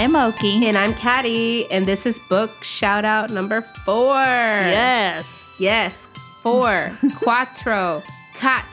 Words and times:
I'm 0.00 0.16
Oki. 0.16 0.66
And 0.66 0.78
I'm 0.78 0.94
Caddy, 0.94 1.70
and 1.70 1.84
this 1.84 2.06
is 2.06 2.18
book 2.18 2.64
shout 2.64 3.04
out 3.04 3.28
number 3.28 3.60
four. 3.84 4.14
Yes. 4.14 5.30
Yes, 5.58 6.08
four. 6.42 6.90
Quattro. 7.16 8.02
Cat. 8.32 8.66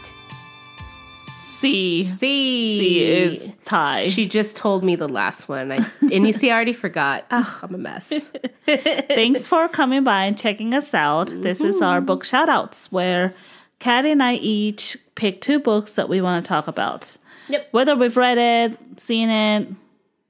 C. 0.79 2.05
C. 2.05 2.79
C 2.79 3.03
is 3.03 3.53
Thai. 3.65 4.07
She 4.07 4.25
just 4.25 4.55
told 4.55 4.85
me 4.85 4.95
the 4.95 5.09
last 5.09 5.49
one. 5.49 5.73
I, 5.73 5.85
and 6.13 6.25
you 6.25 6.31
see, 6.31 6.49
I 6.49 6.55
already 6.55 6.71
forgot. 6.71 7.25
Oh, 7.31 7.59
I'm 7.61 7.75
a 7.75 7.77
mess. 7.77 8.29
Thanks 8.65 9.47
for 9.47 9.67
coming 9.67 10.05
by 10.05 10.23
and 10.23 10.37
checking 10.37 10.73
us 10.73 10.93
out. 10.93 11.33
This 11.35 11.59
is 11.59 11.81
our 11.81 11.97
mm-hmm. 11.97 12.05
book 12.05 12.23
shout 12.23 12.47
outs 12.47 12.89
where 12.89 13.35
Caddy 13.79 14.11
and 14.11 14.23
I 14.23 14.35
each 14.35 14.95
pick 15.15 15.41
two 15.41 15.59
books 15.59 15.97
that 15.97 16.07
we 16.07 16.21
want 16.21 16.45
to 16.45 16.47
talk 16.47 16.69
about. 16.69 17.17
Yep. 17.49 17.67
Whether 17.71 17.97
we've 17.97 18.15
read 18.15 18.37
it, 18.37 18.77
seen 18.97 19.29
it, 19.29 19.67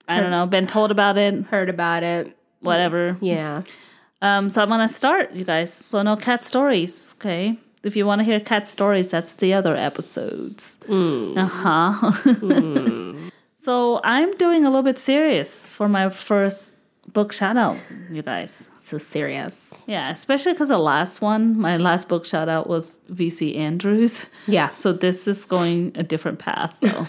I 0.07 0.20
don't 0.21 0.31
know, 0.31 0.45
been 0.45 0.67
told 0.67 0.91
about 0.91 1.17
it, 1.17 1.34
Heard 1.45 1.70
about 1.70 2.03
it. 2.03 2.35
whatever. 2.61 3.17
Yeah. 3.21 3.63
Um, 4.21 4.49
so 4.49 4.61
I'm 4.63 4.70
gonna 4.70 4.88
start, 4.88 5.34
you 5.34 5.43
guys. 5.45 5.71
So 5.73 6.02
no 6.02 6.15
cat 6.15 6.43
stories, 6.45 7.13
okay? 7.20 7.59
If 7.84 7.95
you 7.95 8.05
want 8.05 8.20
to 8.20 8.25
hear 8.25 8.39
cat 8.39 8.67
stories, 8.67 9.07
that's 9.07 9.34
the 9.35 9.53
other 9.53 9.75
episodes. 9.75 10.79
Uh 10.89 11.45
huh. 11.45 12.12
so 13.59 14.01
I'm 14.03 14.35
doing 14.38 14.65
a 14.65 14.70
little 14.70 14.84
bit 14.84 14.98
serious 14.99 15.67
for 15.67 15.87
my 15.87 16.10
first 16.10 16.76
book 17.13 17.32
shout 17.32 17.57
out, 17.57 17.77
you 18.12 18.21
guys. 18.21 18.70
So 18.76 18.98
serious. 18.98 19.63
Yeah, 19.85 20.10
especially 20.10 20.54
because 20.54 20.70
the 20.70 20.77
last 20.79 21.21
one, 21.21 21.57
my 21.57 21.77
last 21.77 22.10
book 22.10 22.26
shout 22.26 22.49
out 22.49 22.67
was 22.67 22.99
VC 23.12 23.55
Andrews. 23.55 24.26
Yeah. 24.48 24.73
So 24.76 24.91
this 24.93 25.27
is 25.27 25.45
going 25.45 25.91
a 25.95 26.04
different 26.04 26.39
path, 26.39 26.77
though. 26.82 27.07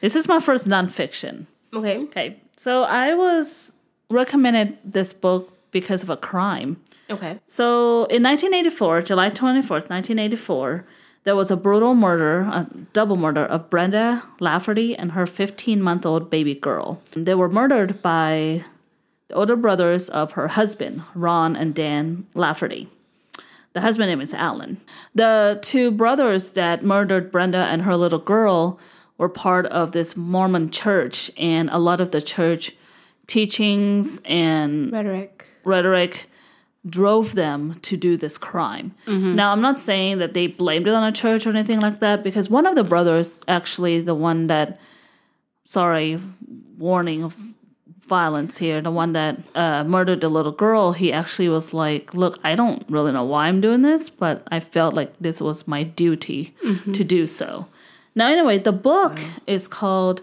this 0.00 0.14
is 0.14 0.28
my 0.28 0.38
first 0.40 0.68
nonfiction. 0.68 1.46
Okay. 1.72 1.98
Okay, 1.98 2.40
so 2.56 2.82
I 2.82 3.14
was 3.14 3.72
recommended 4.08 4.78
this 4.84 5.12
book 5.12 5.56
because 5.70 6.02
of 6.02 6.10
a 6.10 6.16
crime. 6.16 6.80
Okay. 7.08 7.38
So 7.46 8.04
in 8.06 8.22
1984, 8.22 9.02
July 9.02 9.30
24th, 9.30 9.88
1984, 9.88 10.84
there 11.24 11.36
was 11.36 11.50
a 11.50 11.56
brutal 11.56 11.94
murder, 11.94 12.40
a 12.40 12.66
double 12.92 13.16
murder 13.16 13.44
of 13.44 13.68
Brenda 13.68 14.24
Lafferty 14.40 14.96
and 14.96 15.12
her 15.12 15.26
15 15.26 15.82
month 15.82 16.06
old 16.06 16.30
baby 16.30 16.54
girl. 16.54 17.00
They 17.12 17.34
were 17.34 17.48
murdered 17.48 18.02
by 18.02 18.64
the 19.28 19.34
older 19.34 19.56
brothers 19.56 20.08
of 20.08 20.32
her 20.32 20.48
husband, 20.48 21.02
Ron 21.14 21.56
and 21.56 21.74
Dan 21.74 22.26
Lafferty. 22.34 22.88
The 23.72 23.82
husband 23.82 24.10
name 24.10 24.20
is 24.20 24.34
Alan. 24.34 24.80
The 25.14 25.60
two 25.62 25.92
brothers 25.92 26.52
that 26.52 26.84
murdered 26.84 27.30
Brenda 27.30 27.66
and 27.66 27.82
her 27.82 27.96
little 27.96 28.18
girl 28.18 28.80
were 29.20 29.28
part 29.28 29.66
of 29.66 29.92
this 29.92 30.16
Mormon 30.16 30.70
church, 30.70 31.30
and 31.36 31.68
a 31.68 31.76
lot 31.78 32.00
of 32.00 32.10
the 32.10 32.22
church 32.22 32.74
teachings 33.26 34.18
and 34.24 34.90
Rhetoric. 34.90 35.44
rhetoric 35.62 36.30
drove 36.88 37.34
them 37.34 37.78
to 37.82 37.98
do 37.98 38.16
this 38.16 38.38
crime. 38.38 38.94
Now, 39.06 39.52
I'm 39.52 39.60
not 39.60 39.78
saying 39.78 40.20
that 40.20 40.32
they 40.32 40.46
blamed 40.46 40.88
it 40.88 40.94
on 40.94 41.04
a 41.04 41.12
church 41.12 41.46
or 41.46 41.50
anything 41.50 41.80
like 41.80 42.00
that, 42.00 42.24
because 42.24 42.48
one 42.48 42.64
of 42.64 42.76
the 42.76 42.82
brothers, 42.82 43.44
actually, 43.46 44.00
the 44.00 44.14
one 44.14 44.46
that, 44.46 44.80
sorry, 45.66 46.18
warning 46.78 47.22
of 47.22 47.36
violence 48.08 48.56
here, 48.56 48.80
the 48.80 48.90
one 48.90 49.12
that 49.12 49.36
uh, 49.54 49.84
murdered 49.84 50.22
the 50.22 50.30
little 50.30 50.50
girl, 50.52 50.92
he 50.92 51.12
actually 51.12 51.50
was 51.50 51.74
like, 51.74 52.14
Look, 52.14 52.38
I 52.42 52.54
don't 52.54 52.82
really 52.88 53.12
know 53.12 53.24
why 53.24 53.48
I'm 53.48 53.60
doing 53.60 53.82
this, 53.82 54.08
but 54.08 54.48
I 54.50 54.60
felt 54.60 54.94
like 54.94 55.12
this 55.20 55.42
was 55.42 55.68
my 55.68 55.82
duty 55.82 56.54
to 56.94 57.04
do 57.04 57.26
so. 57.26 57.66
Now, 58.14 58.28
anyway, 58.28 58.58
the 58.58 58.72
book 58.72 59.16
mm. 59.16 59.30
is 59.46 59.68
called 59.68 60.22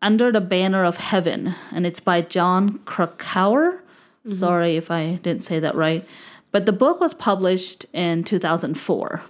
Under 0.00 0.32
the 0.32 0.40
Banner 0.40 0.84
of 0.84 0.96
Heaven, 0.96 1.54
and 1.72 1.86
it's 1.86 2.00
by 2.00 2.22
Jon 2.22 2.80
Krakauer. 2.84 3.82
Mm-hmm. 4.26 4.32
Sorry 4.32 4.76
if 4.76 4.90
I 4.90 5.16
didn't 5.22 5.42
say 5.42 5.60
that 5.60 5.74
right. 5.74 6.06
But 6.52 6.66
the 6.66 6.72
book 6.72 7.00
was 7.00 7.12
published 7.12 7.86
in 7.92 8.24
2004, 8.24 9.22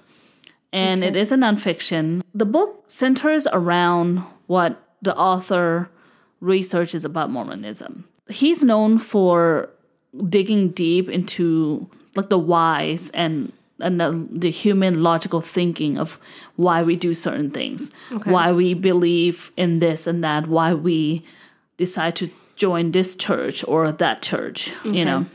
and 0.73 1.03
it 1.03 1.17
is 1.17 1.33
a 1.33 1.37
nonfiction. 1.37 2.23
The 2.35 2.45
book 2.45 2.85
centers 2.87 3.49
around 3.53 4.23
what 4.47 4.81
the 5.03 5.17
author 5.17 5.91
researches 6.41 7.05
about 7.05 7.31
Mormonism. 7.31 8.05
He's 8.29 8.63
known 8.63 8.99
for 8.99 9.71
digging 10.29 10.71
deep 10.71 11.09
into 11.09 11.89
like 12.15 12.29
the 12.29 12.39
whys 12.39 13.11
and 13.11 13.53
and 13.81 14.01
the, 14.01 14.27
the 14.31 14.51
human 14.51 15.03
logical 15.03 15.41
thinking 15.41 15.99
of 15.99 16.19
why 16.57 16.83
we 16.83 16.97
do 16.97 17.15
certain 17.15 17.51
things, 17.51 17.91
why 18.25 18.53
we 18.53 18.75
believe 18.75 19.51
in 19.57 19.81
this 19.81 20.07
and 20.07 20.25
that, 20.25 20.47
why 20.47 20.73
we 20.73 21.25
decide 21.77 22.17
to 22.17 22.31
join 22.57 22.93
this 22.93 23.15
church 23.15 23.63
or 23.69 23.93
that 23.93 24.23
church, 24.23 24.73
you 24.85 25.05
know. 25.05 25.27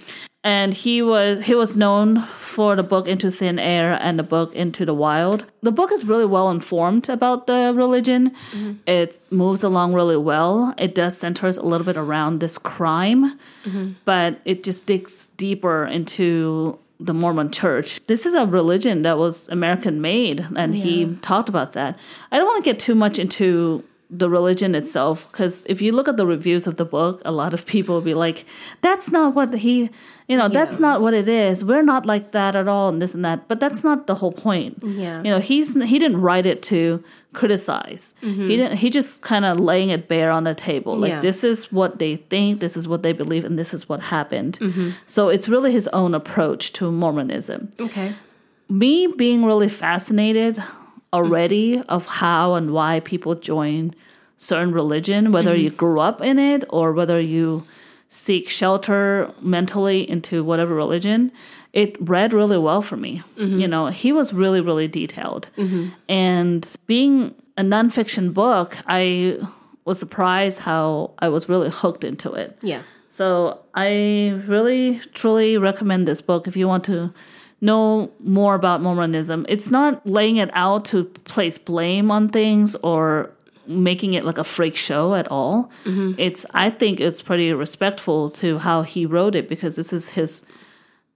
And 0.44 0.74
he 0.74 1.04
was 1.04 1.46
he 1.46 1.54
was 1.54 1.78
known 1.78 2.24
for 2.24 2.76
the 2.76 2.82
book 2.82 3.08
Into 3.08 3.30
Thin 3.30 3.60
Air 3.60 3.96
and 4.02 4.18
the 4.18 4.24
book 4.24 4.56
Into 4.56 4.86
the 4.86 4.94
Wild. 4.94 5.46
The 5.62 5.72
book 5.72 5.92
is 5.92 6.04
really 6.04 6.26
well 6.26 6.50
informed 6.50 7.10
about 7.10 7.46
the 7.46 7.72
religion. 7.76 8.32
Mm-hmm. 8.52 8.74
It 8.88 9.20
moves 9.30 9.64
along 9.64 9.94
really 9.94 10.18
well. 10.18 10.74
It 10.80 10.96
does 10.96 11.16
centers 11.16 11.58
a 11.58 11.64
little 11.64 11.86
bit 11.86 11.96
around 11.96 12.40
this 12.40 12.58
crime, 12.58 13.38
mm-hmm. 13.64 13.92
but 14.04 14.42
it 14.44 14.64
just 14.64 14.88
digs 14.88 15.28
deeper 15.38 15.86
into 15.86 16.80
the 17.02 17.14
Mormon 17.14 17.52
church. 17.52 18.06
This 18.06 18.26
is 18.26 18.34
a 18.34 18.46
religion 18.46 19.02
that 19.02 19.18
was 19.18 19.50
American 19.50 20.02
made, 20.02 20.46
and 20.56 20.76
he 20.76 21.18
talked 21.22 21.50
about 21.50 21.74
that. 21.74 21.98
I 22.32 22.38
don't 22.38 22.48
want 22.48 22.64
to 22.64 22.70
get 22.70 22.80
too 22.80 22.96
much 22.96 23.18
into 23.18 23.84
the 24.14 24.30
religion 24.30 24.76
itself 24.76 25.26
because 25.32 25.64
if 25.70 25.82
you 25.82 25.94
look 25.94 26.08
at 26.10 26.18
the 26.18 26.26
reviews 26.26 26.68
of 26.68 26.76
the 26.76 26.84
book, 26.84 27.22
a 27.24 27.32
lot 27.32 27.54
of 27.54 27.66
people 27.66 27.96
will 27.96 28.02
be 28.02 28.14
like, 28.14 28.46
"That's 28.82 29.10
not 29.10 29.34
what 29.34 29.54
he, 29.54 29.90
you 30.28 30.36
know, 30.38 30.50
that's 30.50 30.80
not 30.80 31.00
what 31.02 31.14
it 31.14 31.30
is. 31.30 31.64
We're 31.64 31.82
not 31.94 32.06
like 32.06 32.32
that 32.34 32.56
at 32.56 32.68
all, 32.68 32.90
and 32.90 33.02
this 33.02 33.14
and 33.16 33.24
that." 33.24 33.48
But 33.48 33.62
that's 33.62 33.84
not 33.86 34.08
the 34.08 34.16
whole 34.16 34.34
point. 34.34 34.80
Yeah. 34.84 35.24
you 35.24 35.32
know, 35.32 35.40
he's 35.40 35.76
he 35.82 35.98
didn't 35.98 36.20
write 36.20 36.46
it 36.46 36.62
to 36.64 37.02
criticize. 37.34 38.14
Mm-hmm. 38.22 38.50
He 38.50 38.58
didn't. 38.58 38.78
He 38.80 38.90
just 38.90 39.22
kind 39.22 39.46
of 39.46 39.58
laying 39.60 39.90
it 39.90 40.08
bare 40.10 40.30
on 40.32 40.44
the 40.44 40.54
table, 40.56 40.98
like 40.98 41.10
Yeah. 41.14 41.22
this 41.22 41.44
is 41.46 41.72
what 41.72 41.98
they 42.00 42.18
think, 42.18 42.60
this 42.60 42.76
is 42.76 42.88
what 42.90 43.04
they 43.04 43.14
believe, 43.14 43.46
and 43.46 43.58
this 43.58 43.74
is 43.74 43.88
what 43.88 44.02
happened. 44.02 44.60
Mm-hmm. 44.60 44.90
So 45.06 45.30
it's 45.30 45.48
really 45.48 45.72
his 45.72 45.88
own 45.94 46.14
approach 46.14 46.74
to 46.74 46.92
Mormonism 46.92 47.70
Okay. 47.80 48.16
me 48.68 49.08
being 49.08 49.46
really 49.46 49.70
fascinated 49.70 50.62
Mm-hmm. 51.14 51.26
already 51.26 51.82
of 51.90 52.06
how 52.06 52.54
and 52.56 52.72
why 52.72 53.02
people 53.02 53.36
join 53.36 53.94
certain 54.38 54.72
religion, 54.72 55.32
whether 55.32 55.56
you 55.56 55.70
mm-hmm. 55.70 55.78
grew 55.78 56.00
up 56.00 56.22
in 56.22 56.40
it 56.40 56.64
or 56.70 56.94
whether 56.94 57.20
you 57.20 57.66
seek 58.08 58.50
shelter 58.50 59.34
mentally 59.42 60.10
into 60.10 60.44
whatever 60.44 60.74
religion, 60.74 61.32
it 61.74 61.96
read 62.00 62.34
really 62.34 62.58
well 62.58 62.82
for 62.82 62.98
me. 62.98 63.24
Mm-hmm. 63.38 63.58
You 63.58 63.68
know, 63.68 63.88
he 63.88 64.12
was 64.12 64.34
really, 64.34 64.62
really 64.62 64.88
detailed. 64.88 65.50
And 66.10 66.76
being 66.88 67.36
a 67.58 67.62
nonfiction 67.62 68.34
book, 68.34 68.78
I 68.88 69.38
was 69.86 70.00
surprised 70.00 70.60
how 70.60 71.12
I 71.20 71.30
was 71.30 71.48
really 71.48 71.70
hooked 71.70 72.04
into 72.04 72.32
it. 72.34 72.58
Yeah. 72.62 72.82
So 73.10 73.60
I 73.76 74.42
really, 74.48 75.00
truly 75.14 75.58
recommend 75.58 76.08
this 76.08 76.22
book 76.22 76.48
if 76.48 76.56
you 76.56 76.68
want 76.68 76.84
to 76.86 77.14
know 77.62 78.12
more 78.20 78.56
about 78.56 78.82
Mormonism. 78.82 79.46
It's 79.48 79.70
not 79.72 80.06
laying 80.06 80.38
it 80.38 80.50
out 80.54 80.86
to 80.86 81.04
place 81.06 81.58
blame 81.58 82.10
on 82.12 82.30
things 82.30 82.76
or 82.84 83.32
making 83.68 84.14
it 84.14 84.24
like 84.26 84.40
a 84.40 84.44
freak 84.44 84.76
show 84.76 85.14
at 85.14 85.28
all. 85.30 85.70
It's 86.18 86.46
I 86.54 86.70
think 86.72 87.00
it's 87.00 87.22
pretty 87.22 87.54
respectful 87.54 88.30
to 88.32 88.58
how 88.58 88.82
he 88.82 89.06
wrote 89.06 89.36
it 89.36 89.48
because 89.48 89.76
this 89.76 89.94
is 89.94 90.10
his 90.10 90.44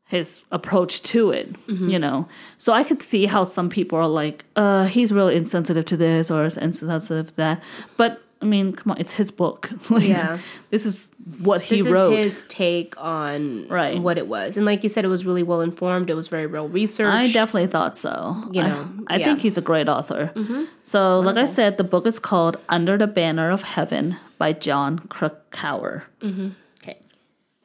his 0.08 0.44
approach 0.52 1.02
to 1.02 1.31
it, 1.31 1.56
you 1.90 1.98
know. 1.98 2.28
So 2.60 2.74
I 2.74 2.84
could 2.84 3.02
see 3.02 3.25
how 3.25 3.44
some 3.44 3.69
people 3.69 3.98
are 3.98 4.08
like, 4.08 4.46
uh, 4.56 4.86
he's 4.86 5.12
really 5.12 5.36
insensitive 5.36 5.84
to 5.86 5.98
this 5.98 6.30
or 6.30 6.46
is 6.46 6.58
insensitive 6.58 7.30
to 7.30 7.36
that. 7.38 7.64
But 7.98 8.22
I 8.42 8.46
mean, 8.46 8.74
come 8.74 8.92
on, 8.92 9.00
it's 9.00 9.14
his 9.14 9.32
book. 9.32 9.70
like, 9.90 10.08
Yeah. 10.08 10.40
This 10.70 10.86
is 10.86 11.10
what 11.40 11.62
he 11.62 11.82
This 11.82 11.92
wrote. 11.92 12.14
is 12.14 12.34
his 12.34 12.44
take 12.46 12.94
on 13.02 13.68
Right. 13.70 14.00
what 14.00 14.18
it 14.18 14.28
was. 14.28 14.58
And 14.58 14.66
like 14.66 14.84
you 14.84 14.90
said, 14.90 15.06
it 15.06 15.08
was 15.08 15.26
really 15.26 15.42
well 15.44 15.62
informed. 15.62 16.10
It 16.10 16.16
was 16.16 16.28
very 16.28 16.46
well 16.46 16.68
researched. 16.68 17.16
I 17.16 17.32
definitely 17.32 17.68
thought 17.68 17.98
so. 17.98 18.44
You 18.52 18.62
I- 18.62 18.68
know, 18.68 18.90
I, 19.08 19.16
yeah. 19.18 19.26
think 19.26 19.40
he's 19.40 19.58
a 19.58 19.62
great 19.62 19.88
author. 19.90 20.32
Mm-hmm. 20.36 20.64
So, 20.84 21.20
like 21.22 21.38
I 21.38 21.46
said, 21.46 21.78
the 21.78 21.84
book 21.84 22.06
is 22.06 22.20
called 22.20 22.58
Under 22.70 22.98
the 22.98 23.08
Banner 23.08 23.50
of 23.52 23.64
Heaven 23.64 24.18
by 24.38 24.54
Jon 24.54 25.00
Krakauer. 25.00 26.04
Mm-hmm. 26.22 26.50
Okay. 26.84 27.00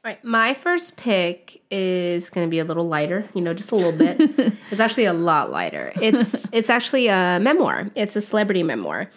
Right. 0.04 0.24
My 0.24 0.54
first 0.54 0.96
pick 0.96 1.60
is 1.70 2.30
going 2.30 2.46
to 2.46 2.50
be 2.50 2.60
a 2.60 2.64
little 2.64 2.86
lighter, 2.88 3.28
you 3.34 3.40
know, 3.42 3.52
just 3.52 3.72
a 3.72 3.74
little 3.74 3.92
bit. 3.92 4.16
it's 4.70 4.80
actually 4.80 5.04
a 5.06 5.12
lot 5.12 5.50
lighter. 5.50 5.92
It's 6.00 6.48
it's 6.52 6.70
actually 6.70 7.08
a 7.08 7.38
memoir. 7.42 7.90
It's 7.96 8.14
a 8.16 8.20
celebrity 8.20 8.62
memoir. 8.62 9.10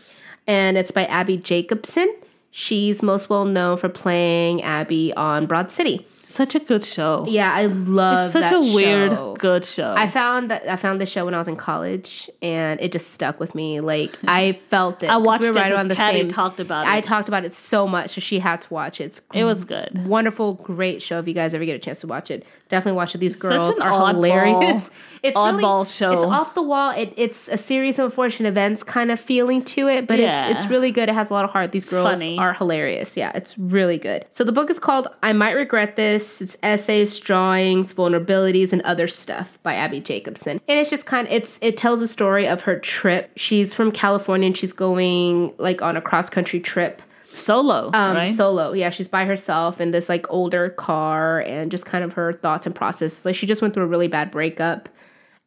And 0.48 0.78
it's 0.78 0.92
by 0.92 1.06
Abbi 1.06 1.38
Jacobson. 1.38 2.14
She's 2.52 3.02
most 3.02 3.30
well 3.30 3.46
known 3.46 3.78
for 3.78 3.90
playing 3.90 4.62
Abbi 4.62 5.12
on 5.14 5.46
Broad 5.48 5.72
City. 5.72 6.06
Such 6.26 6.56
a 6.56 6.60
good 6.60 6.84
show. 6.84 7.26
Yeah, 7.28 7.54
I 7.54 7.66
love 7.66 8.26
It's 8.26 8.34
such 8.34 8.52
a 8.52 8.60
weird 8.74 9.38
good 9.40 9.66
show. 9.66 9.94
I 9.96 10.08
found 10.08 10.50
that 10.52 10.68
I 10.68 10.76
found 10.78 11.00
the 11.02 11.06
show 11.06 11.26
when 11.26 11.34
I 11.34 11.38
was 11.38 11.48
in 11.48 11.56
college, 11.58 12.30
and 12.42 12.80
it 12.82 12.92
just 12.92 13.12
stuck 13.12 13.40
with 13.40 13.54
me. 13.54 13.82
Like 13.82 14.18
I 14.28 14.54
felt 14.70 15.04
it. 15.04 15.10
I 15.10 15.18
watched 15.18 15.42
we 15.44 15.50
were 15.52 15.58
it 15.58 15.60
right 15.60 15.72
around 15.72 15.90
the 15.90 15.96
Caddy 15.96 16.20
same. 16.22 16.30
talked 16.30 16.60
about 16.60 16.86
I 16.88 17.02
talked 17.02 17.28
about 17.28 17.44
it 17.46 17.54
so 17.54 17.88
much, 17.88 18.12
so 18.12 18.22
she 18.22 18.40
had 18.40 18.62
to 18.62 18.74
watch 18.74 19.02
it. 19.02 19.06
It's 19.06 19.22
it 19.34 19.44
was 19.44 19.66
good. 19.66 20.08
wonderful, 20.08 20.56
great 20.56 21.02
show. 21.02 21.20
If 21.20 21.28
you 21.28 21.34
guys 21.34 21.54
ever 21.54 21.66
get 21.66 21.76
a 21.76 21.80
chance 21.80 22.00
to 22.02 22.08
watch 22.08 22.32
it, 22.32 22.46
definitely 22.70 22.98
watch 22.98 23.14
it. 23.16 23.20
These 23.20 23.36
girls 23.36 23.78
are 23.78 23.92
oddball- 23.92 24.14
hilarious. 24.14 24.90
It's 25.24 25.38
really, 25.38 25.86
show. 25.86 26.12
It's 26.12 26.24
off 26.26 26.54
the 26.54 26.62
wall. 26.62 26.92
It, 26.92 27.14
it's 27.16 27.48
a 27.48 27.56
series 27.56 27.98
of 27.98 28.06
unfortunate 28.06 28.50
events 28.50 28.84
kind 28.84 29.10
of 29.10 29.18
feeling 29.22 29.64
to 29.66 29.88
it, 29.88 30.06
but 30.06 30.20
Yeah. 30.20 30.50
it's 30.50 30.64
it's 30.64 30.70
really 30.70 30.92
good. 30.92 31.08
It 31.08 31.16
has 31.16 31.30
a 31.30 31.34
lot 31.34 31.46
of 31.46 31.52
heart. 31.52 31.72
These 31.72 31.90
girls 31.90 32.20
funny. 32.20 32.38
are 32.38 32.54
hilarious. 32.54 33.16
Yeah, 33.16 33.32
it's 33.34 33.58
really 33.58 33.98
good. 33.98 34.26
So 34.32 34.44
the 34.44 34.52
book 34.52 34.70
is 34.70 34.80
called 34.80 35.08
"I 35.22 35.32
Might 35.34 35.52
Regret 35.54 35.96
This." 35.96 36.13
It's 36.14 36.58
essays, 36.64 37.20
drawings, 37.20 37.94
vulnerabilities, 37.94 38.74
and 38.74 38.82
other 38.84 39.08
stuff 39.08 39.58
by 39.64 39.76
Abbi 39.76 40.00
Jacobson. 40.00 40.62
And 40.68 40.80
it's 40.80 40.90
just 40.90 41.06
kind 41.06 41.28
of 41.28 41.34
it's 41.34 41.60
it 41.62 41.78
tells 41.78 42.02
a 42.02 42.08
story 42.08 42.48
of 42.48 42.62
her 42.64 42.80
trip. 42.80 43.32
She's 43.36 43.74
from 43.74 43.92
California 43.92 44.48
and 44.48 44.58
she's 44.58 44.74
going 44.74 45.54
like 45.58 45.82
on 45.82 45.98
a 45.98 46.02
cross 46.02 46.30
country 46.30 46.60
trip 46.60 47.02
Solo, 47.36 47.90
um, 47.94 48.16
right? 48.16 48.30
solo. 48.30 48.74
Yeah, 48.74 48.90
she's 48.90 49.08
by 49.08 49.26
herself 49.26 49.82
in 49.82 49.92
this 49.92 50.08
like 50.08 50.26
older 50.30 50.70
car 50.70 51.40
and 51.42 51.72
just 51.72 51.86
kind 51.86 52.04
of 52.04 52.14
her 52.14 52.34
thoughts 52.34 52.66
and 52.66 52.76
process. 52.76 53.26
Like 53.26 53.36
she 53.36 53.48
just 53.48 53.62
went 53.62 53.74
through 53.74 53.84
a 53.84 53.88
really 53.88 54.08
bad 54.08 54.32
breakup 54.32 54.90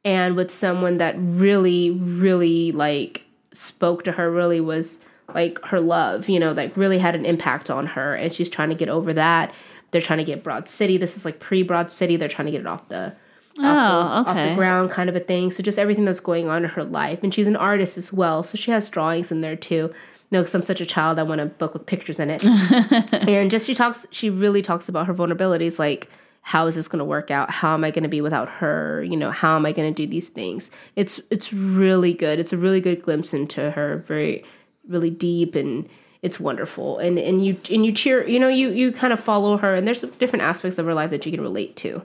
and 0.05 0.37
with 0.37 0.51
someone 0.51 0.99
that 0.99 1.15
really, 1.19 1.91
really 1.93 2.73
like 2.73 3.25
spoke 3.53 4.05
to 4.05 4.13
her, 4.13 4.31
really 4.31 4.61
was 4.61 4.99
like 5.35 5.59
her 5.65 5.81
love, 5.81 6.29
you 6.29 6.39
know, 6.39 6.53
like 6.53 6.77
really 6.77 6.99
had 6.99 7.15
an 7.15 7.25
impact 7.25 7.71
on 7.71 7.87
her 7.87 8.15
and 8.15 8.33
she's 8.33 8.49
trying 8.49 8.69
to 8.69 8.75
get 8.75 8.89
over 8.89 9.13
that. 9.13 9.55
They're 9.91 10.01
trying 10.01 10.19
to 10.19 10.25
get 10.25 10.43
Broad 10.43 10.69
City. 10.69 10.99
This 10.99 11.17
is 11.17 11.25
like 11.25 11.39
pre 11.39 11.63
Broad 11.63 11.91
City. 11.91 12.17
They're 12.17 12.29
trying 12.29 12.47
to 12.47 12.53
get 12.53 12.61
it 12.61 12.67
off 12.67 12.89
the 12.89 13.15
oh, 13.59 13.63
off 13.65 14.27
the 14.27 14.41
okay. 14.41 14.55
ground 14.55 14.91
kind 14.91 15.09
of 15.09 15.17
a 15.17 15.21
thing. 15.21 15.51
So 15.51 15.63
just 15.63 15.79
everything 15.79 16.05
that's 16.05 16.21
going 16.21 16.49
on 16.49 16.65
in 16.65 16.71
her 16.71 16.85
life. 16.85 17.21
And 17.23 17.33
she's 17.33 17.47
an 17.47 17.57
artist 17.57 17.97
as 17.97 18.13
well. 18.13 18.43
So 18.43 18.57
she 18.57 18.71
has 18.71 18.89
drawings 18.89 19.31
in 19.31 19.41
there 19.41 19.57
too. 19.57 19.93
No, 20.31 20.43
because 20.43 20.55
I'm 20.55 20.63
such 20.63 20.81
a 20.81 20.87
child, 20.87 21.21
I 21.21 21.23
want 21.23 21.41
a 21.41 21.47
book 21.47 21.73
with 21.73 21.87
pictures 21.87 22.19
in 22.19 22.31
it. 22.31 22.45
and 23.29 23.51
just 23.51 23.67
she 23.67 23.75
talks, 23.75 24.07
she 24.11 24.29
really 24.29 24.61
talks 24.61 24.89
about 24.89 25.07
her 25.07 25.15
vulnerabilities, 25.15 25.79
like 25.79 26.11
how 26.43 26.67
is 26.67 26.75
this 26.75 26.89
going 26.89 26.99
to 26.99 27.05
work 27.05 27.31
out? 27.31 27.51
How 27.51 27.75
am 27.75 27.85
I 27.85 27.91
going 27.91 28.05
to 28.05 28.09
be 28.09 28.21
without 28.21 28.49
her? 28.49 29.03
You 29.03 29.17
know, 29.17 29.31
how 29.31 29.57
am 29.57 29.67
I 29.67 29.73
going 29.73 29.93
to 29.93 29.95
do 29.95 30.09
these 30.09 30.29
things? 30.29 30.71
It's 30.95 31.21
it's 31.31 31.53
really 31.53 32.13
good. 32.13 32.39
It's 32.39 32.53
a 32.53 32.57
really 32.57 32.81
good 32.81 33.03
glimpse 33.03 33.35
into 33.35 33.73
her, 33.73 34.05
very 34.07 34.45
really 34.89 35.11
deep 35.11 35.57
and 35.57 35.89
it's 36.23 36.39
wonderful. 36.41 36.99
And 36.99 37.19
and 37.19 37.45
you 37.45 37.57
and 37.71 37.85
you 37.87 37.93
cheer, 37.93 38.27
you 38.27 38.39
know, 38.39 38.49
you 38.49 38.71
you 38.71 38.93
kind 38.93 39.13
of 39.13 39.21
follow 39.21 39.57
her, 39.59 39.75
and 39.75 39.87
there's 39.87 40.03
different 40.03 40.43
aspects 40.45 40.79
of 40.79 40.87
her 40.87 40.95
life 40.95 41.11
that 41.11 41.25
you 41.27 41.33
can 41.33 41.41
relate 41.41 41.77
to. 41.77 42.03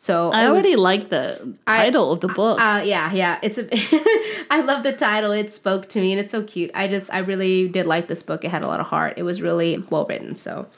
So 0.00 0.30
I 0.30 0.46
already 0.46 0.70
was- 0.76 0.78
like 0.80 1.08
the 1.08 1.54
title 1.66 2.12
of 2.12 2.20
the 2.20 2.28
book. 2.28 2.60
uh, 2.60 2.82
yeah, 2.84 3.12
yeah. 3.12 3.38
It's 3.42 3.58
a. 3.58 3.66
I 4.50 4.60
love 4.60 4.84
the 4.84 4.92
title. 4.92 5.32
It 5.32 5.50
spoke 5.50 5.88
to 5.90 6.00
me, 6.00 6.12
and 6.12 6.20
it's 6.20 6.30
so 6.30 6.44
cute. 6.44 6.70
I 6.72 6.86
just, 6.86 7.12
I 7.12 7.18
really 7.18 7.66
did 7.68 7.86
like 7.86 8.06
this 8.06 8.22
book. 8.22 8.44
It 8.44 8.50
had 8.52 8.62
a 8.62 8.68
lot 8.68 8.78
of 8.78 8.86
heart. 8.86 9.14
It 9.16 9.24
was 9.24 9.42
really 9.42 9.84
well 9.90 10.06
written. 10.06 10.36
So, 10.36 10.68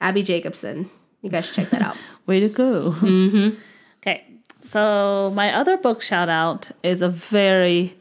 Abbi 0.00 0.22
Jacobson, 0.22 0.90
you 1.22 1.28
guys 1.30 1.46
should 1.46 1.54
check 1.56 1.70
that 1.70 1.82
out. 1.82 1.96
Way 2.26 2.38
to 2.38 2.48
go. 2.48 2.92
Mm-hmm. 3.00 3.58
Okay. 4.00 4.24
So, 4.62 5.32
my 5.34 5.52
other 5.52 5.76
book 5.76 6.00
shout 6.00 6.28
out 6.28 6.70
is 6.84 7.02
a 7.02 7.08
very, 7.08 7.96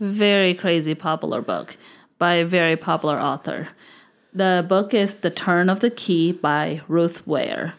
very 0.00 0.54
crazy 0.54 0.94
popular 0.94 1.42
book 1.42 1.76
by 2.22 2.34
a 2.34 2.44
very 2.46 2.76
popular 2.76 3.18
author. 3.18 3.70
The 4.32 4.64
book 4.68 4.94
is 4.94 5.16
The 5.16 5.30
Turn 5.30 5.68
of 5.68 5.80
the 5.80 5.90
Key 5.90 6.30
by 6.30 6.80
Ruth 6.86 7.26
Ware. 7.26 7.74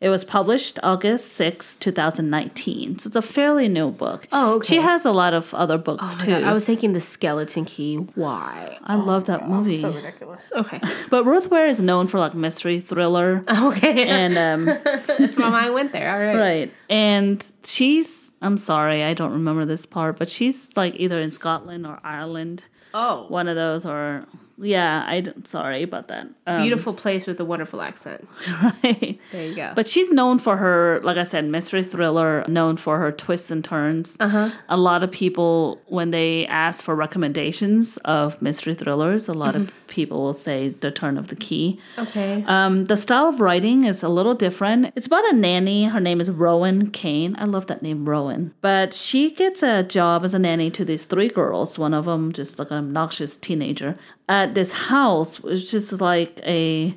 It 0.00 0.08
was 0.08 0.24
published 0.24 0.78
August 0.84 1.32
6, 1.32 1.74
2019. 1.74 3.00
So 3.00 3.08
it's 3.08 3.16
a 3.16 3.20
fairly 3.20 3.66
new 3.66 3.90
book. 3.90 4.28
Oh, 4.30 4.54
okay. 4.54 4.68
She 4.68 4.76
has 4.76 5.04
a 5.04 5.10
lot 5.10 5.34
of 5.34 5.52
other 5.52 5.78
books 5.78 6.14
too. 6.14 6.32
I 6.32 6.52
was 6.52 6.64
thinking 6.64 6.92
the 6.92 7.00
Skeleton 7.00 7.64
Key. 7.64 7.96
Why? 8.14 8.78
I 8.84 8.94
love 8.94 9.24
that 9.24 9.48
movie. 9.48 9.82
So 9.82 9.90
ridiculous. 9.90 10.48
Okay. 10.54 10.80
But 11.10 11.24
Ruth 11.24 11.50
Ware 11.50 11.66
is 11.66 11.80
known 11.80 12.06
for 12.06 12.20
like 12.20 12.34
mystery 12.34 12.78
thriller 12.78 13.42
Okay. 13.50 14.06
and 14.06 14.38
um 14.38 14.64
That's 15.18 15.36
why 15.36 15.50
my 15.50 15.62
mind 15.62 15.74
went 15.74 15.92
there. 15.92 16.08
All 16.12 16.20
right. 16.24 16.36
right. 16.38 16.72
And 16.88 17.44
she's 17.64 18.27
I'm 18.40 18.56
sorry, 18.56 19.02
I 19.02 19.14
don't 19.14 19.32
remember 19.32 19.64
this 19.64 19.86
part, 19.86 20.18
but 20.18 20.30
she's 20.30 20.76
like 20.76 20.94
either 20.96 21.20
in 21.20 21.30
Scotland 21.30 21.86
or 21.86 21.98
Ireland. 22.04 22.64
Oh, 22.94 23.26
One 23.28 23.48
of 23.48 23.56
those 23.56 23.84
or 23.84 24.26
yeah, 24.60 25.04
I 25.06 25.20
don't, 25.20 25.46
sorry 25.46 25.82
about 25.82 26.08
that. 26.08 26.26
Um, 26.46 26.62
beautiful 26.62 26.92
place 26.92 27.26
with 27.26 27.40
a 27.40 27.44
wonderful 27.44 27.80
accent. 27.80 28.28
right. 28.62 29.18
There 29.32 29.46
you 29.46 29.54
go. 29.54 29.72
But 29.74 29.88
she's 29.88 30.10
known 30.10 30.38
for 30.38 30.56
her, 30.56 31.00
like 31.02 31.16
I 31.16 31.24
said, 31.24 31.44
mystery 31.44 31.84
thriller, 31.84 32.44
known 32.48 32.76
for 32.76 32.98
her 32.98 33.12
twists 33.12 33.50
and 33.50 33.64
turns. 33.64 34.16
Uh-huh. 34.18 34.50
A 34.68 34.76
lot 34.76 35.04
of 35.04 35.10
people, 35.10 35.80
when 35.86 36.10
they 36.10 36.46
ask 36.46 36.82
for 36.82 36.94
recommendations 36.94 37.96
of 37.98 38.40
mystery 38.42 38.74
thrillers, 38.74 39.28
a 39.28 39.34
lot 39.34 39.54
of 39.54 39.70
people 39.86 40.22
will 40.22 40.34
say 40.34 40.70
The 40.70 40.90
Turn 40.90 41.18
of 41.18 41.28
the 41.28 41.36
Key. 41.36 41.80
okay. 41.98 42.44
Um, 42.46 42.86
the 42.86 42.96
style 42.96 43.28
of 43.28 43.40
writing 43.40 43.84
is 43.84 44.02
a 44.02 44.08
little 44.08 44.34
different. 44.34 44.92
It's 44.96 45.06
about 45.06 45.28
a 45.28 45.34
nanny. 45.34 45.84
Her 45.84 46.00
name 46.00 46.20
is 46.20 46.30
Rowan 46.30 46.90
Caine. 46.90 47.36
I 47.38 47.44
love 47.44 47.66
that 47.68 47.82
name, 47.82 48.08
Rowan. 48.08 48.54
But 48.60 48.92
she 48.92 49.30
gets 49.30 49.62
a 49.62 49.82
job 49.82 50.24
as 50.24 50.34
a 50.34 50.38
nanny 50.38 50.70
to 50.72 50.84
these 50.84 51.04
three 51.04 51.28
girls. 51.28 51.78
One 51.78 51.94
of 51.94 52.04
them 52.06 52.32
just 52.32 52.58
like 52.58 52.70
an 52.70 52.78
obnoxious 52.78 53.36
teenager 53.36 53.98
at 54.28 54.54
this 54.54 54.72
house, 54.72 55.40
which 55.40 55.72
is 55.74 56.00
like 56.00 56.40
a 56.44 56.94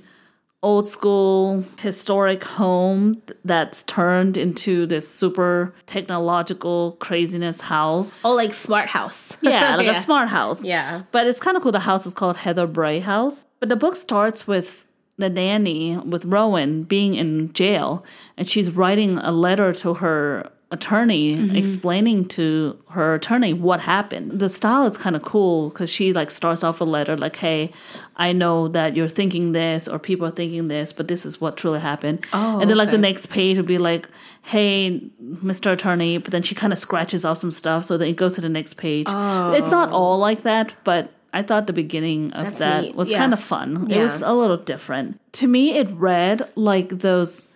old 0.63 0.88
school 0.88 1.66
historic 1.80 2.44
home 2.44 3.19
that's 3.44 3.81
turned 3.83 4.38
into 4.38 4.86
this 4.86 5.07
super 5.07 5.74
technological 5.88 6.98
craziness 7.00 7.62
house. 7.62 8.12
oh, 8.24 8.36
like 8.36 8.54
Smart 8.54 8.88
House. 8.89 9.36
Yeah, 9.42 9.75
like 9.75 9.88
a 9.88 10.00
smart 10.01 10.30
house. 10.30 10.63
Yeah. 10.63 11.04
But 11.12 11.25
it's 11.25 11.39
kind 11.39 11.57
of 11.57 11.63
cool. 11.63 11.72
The 11.72 11.80
house 11.80 12.06
is 12.06 12.13
called 12.13 12.38
Heatherbrae 12.38 13.01
House. 13.01 13.45
But 13.60 13.69
the 13.69 13.75
book 13.75 13.95
starts 13.95 14.45
with 14.45 14.86
the 15.18 15.30
nanny, 15.30 15.98
with 15.98 16.25
Rowan, 16.25 16.83
being 16.83 17.16
in 17.16 17.54
jail, 17.54 18.04
and 18.38 18.48
she's 18.50 18.72
writing 18.72 19.18
a 19.18 19.31
letter 19.31 19.74
to 19.74 19.95
her 19.95 20.51
attorney 20.71 21.35
Mm-hmm. 21.35 21.56
explaining 21.56 22.27
to 22.29 22.77
her 22.91 23.13
attorney 23.15 23.53
what 23.53 23.81
happened 23.81 24.39
the 24.39 24.47
style 24.50 24.85
is 24.85 24.97
kind 24.97 25.15
of 25.15 25.21
cool 25.21 25.69
because 25.69 25.89
she 25.89 26.13
like 26.13 26.31
starts 26.31 26.63
off 26.63 26.79
a 26.79 26.83
letter 26.85 27.18
like 27.18 27.35
hey 27.35 27.71
i 28.15 28.31
know 28.31 28.68
that 28.69 28.95
you're 28.95 29.09
thinking 29.09 29.51
this 29.51 29.87
or 29.87 29.99
people 29.99 30.25
are 30.25 30.31
thinking 30.31 30.68
this 30.69 30.94
but 30.94 31.07
this 31.09 31.25
is 31.25 31.42
what 31.42 31.57
truly 31.57 31.80
happened 31.80 32.25
Oh, 32.33 32.59
and 32.61 32.69
then 32.69 32.78
like 32.78 32.90
the 32.92 32.97
next 32.97 33.25
page 33.28 33.57
would 33.57 33.66
be 33.66 33.78
like 33.78 34.07
hey 34.44 35.01
mr 35.21 35.73
attorney 35.73 36.18
but 36.18 36.31
then 36.31 36.42
she 36.42 36.56
kind 36.56 36.71
of 36.73 36.80
scratches 36.80 37.25
off 37.25 37.37
some 37.37 37.51
stuff 37.51 37.83
so 37.85 37.97
then 37.97 38.07
it 38.07 38.16
goes 38.16 38.35
to 38.35 38.42
the 38.42 38.49
next 38.49 38.75
page 38.75 39.07
Oh. 39.09 39.51
it's 39.51 39.71
not 39.71 39.90
all 39.92 40.18
like 40.18 40.44
that 40.44 40.73
but 40.85 41.11
i 41.33 41.42
thought 41.44 41.68
the 41.68 41.73
beginning 41.73 42.31
of 42.33 42.45
That's 42.45 42.59
that 42.59 42.81
neat. 42.83 42.95
was 42.95 43.11
Yeah. 43.11 43.18
kind 43.18 43.33
of 43.33 43.40
fun 43.42 43.92
it 43.92 44.01
was 44.01 44.21
a 44.21 44.33
little 44.33 44.57
different 44.57 45.19
to 45.33 45.47
me 45.47 45.78
it 45.78 45.90
read 45.92 46.49
like 46.56 46.90
those 46.99 47.47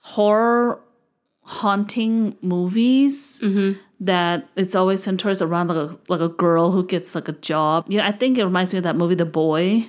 horror 0.00 0.78
haunting 1.44 2.36
movies 2.40 3.40
Mm-hmm. 3.42 3.78
that 4.00 4.48
it's 4.56 4.74
always 4.74 5.02
centers 5.02 5.40
around 5.42 5.68
like 5.68 5.76
a 5.76 5.96
like 6.08 6.20
a 6.20 6.28
girl 6.28 6.70
who 6.72 6.84
gets 6.86 7.14
like 7.14 7.28
a 7.28 7.32
job 7.32 7.84
yeah 7.88 8.06
i 8.06 8.12
think 8.12 8.38
it 8.38 8.44
reminds 8.44 8.72
me 8.72 8.78
of 8.78 8.84
that 8.84 8.96
movie 8.96 9.14
the 9.14 9.26
boy 9.26 9.86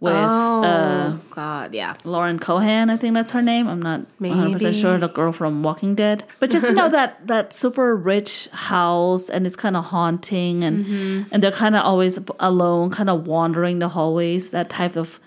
with 0.00 0.12
oh 0.14 0.62
uh 0.64 1.16
God, 1.30 1.72
yeah. 1.74 1.94
Lauren 2.04 2.38
Cohan, 2.40 2.90
I 2.90 2.96
think 2.96 3.14
that's 3.14 3.30
her 3.30 3.40
name. 3.40 3.68
I'm 3.68 3.80
not 3.80 4.00
100 4.18 4.52
percent 4.52 4.74
sure. 4.74 4.98
The 4.98 5.06
girl 5.08 5.30
from 5.30 5.62
Walking 5.62 5.94
Dead, 5.94 6.24
but 6.40 6.50
just 6.50 6.66
you 6.68 6.74
know 6.74 6.88
that 6.98 7.24
that 7.28 7.52
super 7.52 7.94
rich 7.94 8.48
house, 8.52 9.30
and 9.30 9.46
it's 9.46 9.54
kind 9.54 9.76
of 9.76 9.84
haunting, 9.84 10.64
and 10.64 10.84
Mm-hmm. 10.84 11.28
and 11.30 11.40
they're 11.40 11.52
kind 11.52 11.76
of 11.76 11.84
always 11.84 12.18
alone, 12.40 12.90
kind 12.90 13.08
of 13.08 13.28
wandering 13.28 13.78
the 13.78 13.88
hallways. 13.90 14.50
That 14.50 14.70
type 14.70 14.96
of 14.96 15.20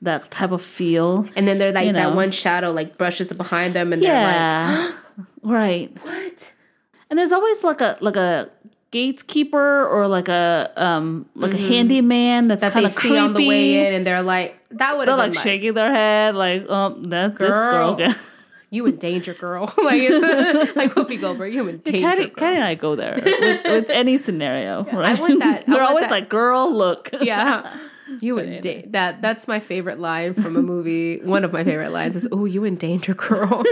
that 0.00 0.30
type 0.30 0.50
of 0.50 0.62
feel. 0.64 1.28
And 1.36 1.46
then 1.46 1.58
they're 1.58 1.70
like 1.70 1.86
You 1.88 1.92
that 1.92 2.14
one 2.14 2.30
shadow 2.32 2.72
like 2.72 2.96
brushes 2.96 3.30
behind 3.34 3.74
them, 3.76 3.92
and 3.92 4.02
they're 4.02 4.10
Yeah, 4.14 4.92
right. 5.42 5.90
"What?" 6.02 6.52
And 7.10 7.18
there's 7.18 7.32
always 7.32 7.62
like 7.64 7.80
a 7.80 7.98
like 8.00 8.16
a 8.16 8.50
gatekeeper 8.90 9.86
or 9.86 10.06
like 10.06 10.28
a 10.28 10.70
um 10.76 11.26
like 11.34 11.54
a 11.54 11.58
handyman 11.58 12.44
that's 12.44 12.62
Mm-hmm. 12.64 12.68
That 12.68 12.72
kind 12.72 12.86
of 12.86 12.92
see 12.92 13.00
creepy. 13.00 13.18
on 13.18 13.32
the 13.34 13.48
way 13.48 13.86
in, 13.86 13.94
and 13.94 14.06
they're 14.06 14.22
like, 14.22 14.56
"That 14.70 14.96
would 14.98 15.08
They're 15.08 15.16
like 15.16 15.34
like, 15.34 15.42
shaking 15.42 15.74
their 15.74 15.92
head, 15.92 16.34
like, 16.36 16.66
oh, 16.68 16.96
that 17.08 17.38
this 17.38 17.48
girl. 17.50 17.94
Girl. 17.96 18.14
you 18.70 18.86
in 18.86 18.96
danger, 18.96 19.34
girl." 19.34 19.64
like, 19.82 20.00
it's, 20.02 20.76
like 20.76 20.94
Whoopi 20.94 21.20
Goldberg, 21.20 21.52
you 21.54 21.66
in 21.68 21.78
danger, 21.78 22.00
girl. 22.16 22.30
Caddy 22.36 22.56
and 22.56 22.64
I 22.64 22.74
go 22.74 22.94
there 22.96 23.14
with, 23.22 23.64
with 23.64 23.90
any 23.90 24.16
scenario, 24.18 24.84
right? 24.84 25.18
want 25.18 25.38
that- 25.40 25.64
I 25.68 25.72
They're 25.72 25.82
always 25.82 26.04
that. 26.04 26.10
like, 26.10 26.28
"Girl, 26.28 26.72
look." 26.72 27.10
yeah. 27.20 27.78
You 28.20 28.38
in 28.38 28.60
da- 28.60 28.84
that 28.90 29.22
that's 29.22 29.48
my 29.48 29.58
favorite 29.58 29.98
line 29.98 30.34
from 30.34 30.56
a 30.56 30.62
movie. 30.62 31.20
One 31.22 31.44
of 31.44 31.52
my 31.52 31.64
favorite 31.64 31.92
lines 31.92 32.14
is, 32.14 32.28
"Oh, 32.30 32.44
you 32.44 32.64
in 32.64 32.76
danger, 32.76 33.14
girl." 33.14 33.62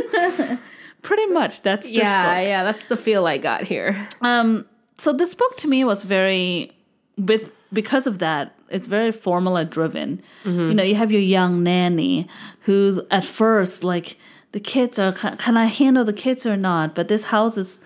Pretty 1.02 1.26
much. 1.26 1.62
That's 1.62 1.88
yeah, 1.88 2.40
yeah, 2.40 2.62
that's 2.62 2.84
the 2.84 2.96
feel 2.96 3.26
I 3.26 3.38
got 3.38 3.62
here. 3.62 4.08
Um. 4.20 4.66
So 4.98 5.12
this 5.12 5.34
book 5.34 5.56
to 5.58 5.68
me 5.68 5.82
was 5.84 6.02
very 6.02 6.72
with 7.16 7.52
because 7.72 8.06
of 8.06 8.18
that, 8.18 8.54
it's 8.68 8.86
very 8.86 9.12
formula 9.12 9.64
driven. 9.64 10.22
You 10.44 10.74
know, 10.74 10.82
you 10.82 10.94
have 10.94 11.12
your 11.12 11.20
young 11.20 11.62
nanny 11.62 12.28
who's 12.62 12.98
at 13.10 13.24
first 13.24 13.84
like 13.84 14.16
the 14.52 14.60
kids 14.60 14.98
are 14.98 15.12
can 15.12 15.56
I 15.56 15.66
handle 15.66 16.04
the 16.04 16.12
kids 16.12 16.44
or 16.46 16.56
not? 16.56 16.94
But 16.94 17.08
this 17.08 17.24
house 17.24 17.56
is 17.56 17.80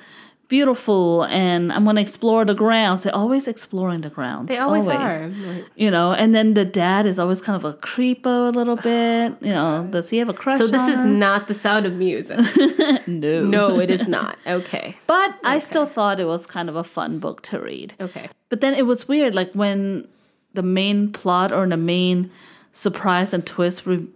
beautiful 0.48 1.24
and 1.24 1.72
I'm 1.72 1.84
going 1.84 1.96
to 1.96 2.02
explore 2.02 2.44
the 2.44 2.54
grounds. 2.54 3.04
They're 3.04 3.14
always 3.14 3.48
exploring 3.48 4.02
the 4.02 4.10
grounds. 4.10 4.48
They 4.48 4.58
always, 4.58 4.86
are. 4.86 5.30
You 5.74 5.90
know, 5.90 6.12
and 6.12 6.34
then 6.34 6.54
the 6.54 6.64
dad 6.64 7.06
is 7.06 7.18
always 7.18 7.40
kind 7.40 7.56
of 7.56 7.64
a 7.64 7.74
creepo 7.74 8.48
a 8.48 8.50
little 8.50 8.78
oh, 8.78 8.82
bit. 8.82 9.36
You 9.40 9.52
know, 9.52 9.86
does 9.90 10.10
he 10.10 10.18
have 10.18 10.28
a 10.28 10.34
crush 10.34 10.58
So 10.58 10.66
this 10.66 10.80
on 10.80 10.90
is 10.90 10.96
her? 10.96 11.06
not 11.06 11.48
the 11.48 11.54
sound 11.54 11.86
of 11.86 11.94
music. 11.94 12.38
no. 13.06 13.44
no, 13.44 13.80
it 13.80 13.90
is 13.90 14.08
not. 14.08 14.38
Okay. 14.46 14.96
But 15.06 15.38
I 15.44 15.58
still 15.58 15.86
thought 15.86 16.18
it 16.18 16.26
was 16.26 16.46
kind 16.46 16.68
of 16.68 16.76
a 16.76 16.84
fun 16.84 17.18
book 17.18 17.42
to 17.42 17.60
read. 17.60 17.94
Okay. 18.00 18.28
But 18.48 18.60
then 18.60 18.74
it 18.74 18.86
was 18.86 19.06
weird, 19.06 19.34
like 19.34 19.52
when 19.52 20.08
the 20.54 20.62
main 20.62 21.12
plot 21.12 21.52
or 21.52 21.66
the 21.66 21.76
main 21.76 22.30
surprise 22.72 23.32
and 23.32 23.46
twist 23.46 23.86
re- 23.86 24.08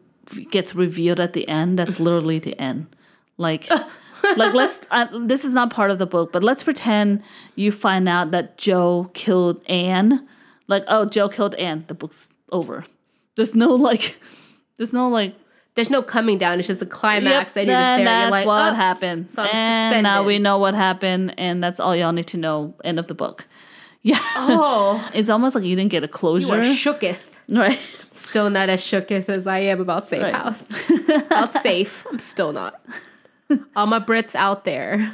gets 0.51 0.75
revealed 0.75 1.21
at 1.21 1.33
the 1.33 1.49
end. 1.49 1.79
That's 1.79 2.01
literally 2.01 2.39
the 2.39 2.59
end. 2.61 2.87
Like, 3.37 3.69
like 4.37 4.55
let's. 4.55 4.81
Uh, 4.91 5.07
this 5.27 5.45
is 5.45 5.55
not 5.55 5.71
part 5.71 5.91
of 5.91 5.99
the 5.99 6.07
book, 6.07 6.33
but 6.33 6.43
let's 6.43 6.63
pretend 6.63 7.23
you 7.57 7.73
find 7.73 8.09
out 8.09 8.31
that 8.33 8.59
Joe 8.59 9.11
killed 9.15 9.61
Anne. 9.67 10.27
Like, 10.67 10.85
oh, 10.89 11.05
Joe 11.07 11.29
killed 11.29 11.55
Anne. 11.57 11.85
The 11.89 11.95
book's 11.95 12.33
over. 12.53 12.85
There's 13.37 13.55
no 13.55 13.75
like. 13.75 14.19
There's 14.77 14.93
no 14.93 15.09
like. 15.09 15.35
There's 15.75 15.91
no 15.91 16.03
coming 16.03 16.39
down. 16.39 16.59
It's 16.59 16.67
just 16.67 16.83
a 16.83 16.87
climax 16.87 17.53
that 17.53 17.67
you're 17.67 17.75
just 17.75 17.97
there. 17.99 18.05
that's 18.05 18.25
You're 18.25 18.31
like, 18.33 18.47
what 18.47 18.73
oh, 18.73 18.75
happened. 18.75 19.31
so 19.31 19.43
I'm 19.43 19.49
and 19.55 20.03
now 20.03 20.25
we 20.25 20.39
know 20.41 20.59
what 20.59 20.75
happened, 20.75 21.35
and 21.39 21.63
that's 21.63 21.79
all 21.79 21.95
y'all 21.95 22.13
need 22.13 22.27
to 22.29 22.37
know. 22.37 22.75
End 22.85 22.99
of 22.99 23.07
the 23.07 23.15
book. 23.15 23.47
Yeah. 24.03 24.19
oh, 24.37 25.11
It's 25.13 25.29
almost 25.29 25.57
like 25.57 25.65
you 25.65 25.75
didn't 25.75 25.91
get 25.91 26.05
a 26.05 26.07
you 26.07 26.13
closure. 26.13 26.55
are 26.55 26.61
shooketh. 26.63 27.19
right. 27.51 27.79
Still 28.15 28.49
not 28.49 28.69
as 28.69 28.81
shooketh 28.81 29.29
as 29.29 29.47
I 29.49 29.59
am 29.59 29.81
about 29.81 30.07
Safe 30.07 30.23
Right. 30.23 30.33
House. 30.33 30.65
about 31.27 31.55
Safe, 31.55 32.07
I'm 32.09 32.21
still 32.21 32.53
not. 32.53 32.81
All 33.77 33.87
my 33.87 34.01
Brits 34.01 34.35
out 34.35 34.65
there, 34.65 35.13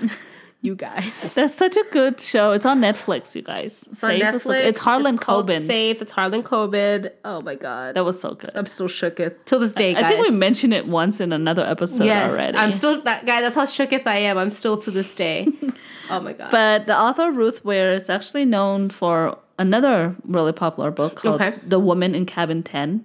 you 0.60 0.74
guys. 0.74 1.34
That's 1.36 1.54
such 1.54 1.76
a 1.76 1.84
good 1.90 2.20
show. 2.20 2.52
It's 2.52 2.66
on 2.66 2.80
Netflix, 2.80 3.34
you 3.34 3.42
guys. 3.42 3.84
It's 3.90 4.02
on 4.02 4.12
Netflix. 4.12 4.64
It's 4.64 4.78
Harlan 4.80 5.14
it's 5.16 5.24
Coben. 5.24 5.66
Safe. 5.66 6.00
It's 6.02 6.12
Harlan 6.12 6.42
Coben. 6.42 7.10
Oh 7.24 7.40
my 7.42 7.54
god, 7.54 7.94
That 7.94 8.04
was 8.04 8.20
so 8.20 8.34
good. 8.34 8.50
I'm 8.54 8.66
still 8.66 8.88
shooketh 8.88 9.34
till 9.44 9.60
this 9.60 9.72
day, 9.72 9.94
guys. 9.94 10.04
I 10.04 10.08
think 10.08 10.26
we 10.26 10.34
mentioned 10.34 10.72
it 10.72 10.86
once 10.86 11.20
in 11.20 11.32
another 11.32 11.64
episode 11.64 12.04
yes, 12.04 12.32
already. 12.32 12.56
I'm 12.56 12.72
still 12.72 13.00
that 13.02 13.26
guy. 13.26 13.40
That's 13.40 13.54
how 13.54 13.66
shooketh 13.66 14.06
I 14.06 14.18
am. 14.18 14.38
I'm 14.38 14.50
still 14.50 14.76
to 14.78 14.90
this 14.90 15.14
day. 15.14 15.48
oh 16.10 16.20
my 16.20 16.32
god. 16.32 16.50
but 16.50 16.86
the 16.86 16.96
author 16.98 17.30
Ruth 17.30 17.64
Ware 17.64 17.92
is 17.92 18.10
actually 18.10 18.44
known 18.44 18.90
for 18.90 19.38
another 19.58 20.16
really 20.24 20.52
popular 20.52 20.90
book 20.90 21.16
called 21.16 21.40
Okay. 21.40 21.58
The 21.64 21.78
Woman 21.78 22.14
in 22.14 22.26
Cabin 22.26 22.62
10. 22.62 23.04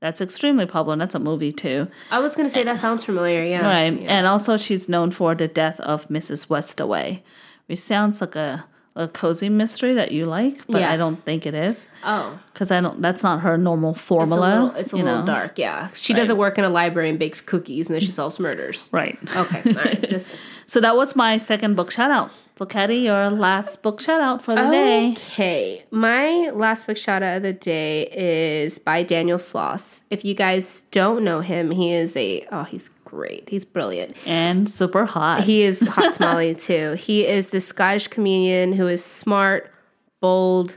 That's 0.00 0.20
extremely 0.20 0.64
popular. 0.66 0.92
and 0.92 1.00
That's 1.00 1.14
a 1.14 1.18
movie 1.18 1.52
too. 1.52 1.88
I 2.10 2.20
was 2.20 2.36
gonna 2.36 2.48
say 2.48 2.62
that 2.64 2.78
sounds 2.78 3.04
familiar. 3.04 3.42
Yeah. 3.44 3.64
Right. 3.66 4.00
Yeah. 4.02 4.18
And 4.18 4.26
also 4.26 4.56
she's 4.56 4.88
known 4.88 5.10
for 5.10 5.34
The 5.34 5.48
Death 5.48 5.80
of 5.80 6.08
Mrs. 6.08 6.46
Westaway, 6.48 7.22
which 7.66 7.80
sounds 7.80 8.20
like 8.20 8.36
a, 8.36 8.64
a 8.94 9.08
cozy 9.08 9.48
mystery 9.48 9.94
that 9.94 10.12
you 10.12 10.24
like, 10.26 10.64
but 10.68 10.80
Yeah. 10.82 10.92
I 10.92 10.96
don't 10.96 11.24
think 11.24 11.46
it 11.46 11.54
is. 11.54 11.88
Oh. 12.04 12.38
Because 12.52 12.70
I 12.70 12.80
don't 12.80 13.02
that's 13.02 13.22
not 13.24 13.40
her 13.40 13.58
normal 13.58 13.92
It's 13.92 14.00
a 14.00 14.04
formula. 14.04 14.40
little, 14.40 14.70
it's 14.76 14.92
a 14.92 14.96
you 14.98 15.02
little 15.04 15.20
know? 15.20 15.26
dark, 15.26 15.58
yeah. 15.58 15.88
She 15.94 16.14
doesn't 16.14 16.36
work 16.36 16.58
in 16.58 16.64
a 16.64 16.68
library 16.70 17.10
and 17.10 17.18
bakes 17.18 17.40
cookies 17.40 17.88
and 17.88 17.94
then 17.94 18.00
she 18.00 18.12
solves 18.12 18.38
murders. 18.38 18.90
Right. 18.92 19.18
Okay, 19.36 19.62
all 19.66 19.72
right. 19.84 20.08
Just 20.08 20.36
So 20.68 20.80
that 20.80 20.96
was 20.96 21.16
my 21.16 21.38
second 21.38 21.76
book 21.76 21.90
shout 21.90 22.10
out. 22.10 22.30
So 22.56 22.66
Caddy, 22.66 22.96
your 22.96 23.30
last 23.30 23.82
book 23.82 24.00
shout 24.00 24.20
out 24.20 24.42
for 24.42 24.54
the 24.54 24.68
day. 24.68 25.12
Okay, 25.12 25.84
my 25.90 26.50
last 26.50 26.86
book 26.86 26.96
shout 26.96 27.22
out 27.22 27.38
of 27.38 27.42
the 27.42 27.54
day 27.54 28.08
is 28.10 28.78
by 28.78 29.02
Daniel 29.02 29.38
Sloss. 29.38 30.02
If 30.10 30.24
you 30.24 30.34
guys 30.34 30.82
don't 30.90 31.24
know 31.24 31.40
him, 31.40 31.70
he 31.70 31.92
is 31.92 32.16
a 32.16 32.46
oh, 32.52 32.64
he's 32.64 32.90
great. 33.06 33.48
He's 33.48 33.64
brilliant. 33.64 34.14
And 34.26 34.68
super 34.68 35.06
hot. 35.06 35.44
He 35.44 35.62
is 35.62 35.80
hot 35.88 36.14
tamale 36.14 36.54
too. 36.54 36.92
He 36.94 37.26
is 37.26 37.46
the 37.46 37.60
Scottish 37.62 38.08
comedian 38.08 38.74
who 38.74 38.88
is 38.88 39.02
smart, 39.02 39.72
bold, 40.20 40.76